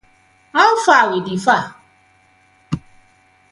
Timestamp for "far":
0.85-1.03, 1.45-1.65